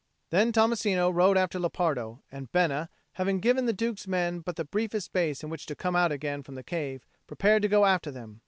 Then 0.31 0.51
Tommasino 0.51 1.13
rode 1.13 1.37
after 1.37 1.59
Lepardo; 1.59 2.23
and 2.31 2.51
Bena, 2.51 2.89
having 3.11 3.39
given 3.39 3.67
the 3.67 3.71
Duke's 3.71 4.07
men 4.07 4.39
but 4.39 4.55
the 4.55 4.65
briefest 4.65 5.05
space 5.05 5.43
in 5.43 5.51
which 5.51 5.67
to 5.67 5.75
come 5.75 5.95
out 5.95 6.11
again 6.11 6.41
from 6.41 6.55
the 6.55 6.63
cave, 6.63 7.05
prepared 7.27 7.61
to 7.61 7.67
go 7.67 7.85
after 7.85 8.09
them. 8.09 8.39